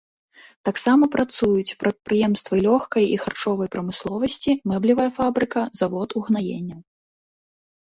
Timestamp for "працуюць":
1.15-1.75